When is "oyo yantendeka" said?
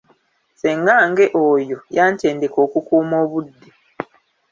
1.47-2.57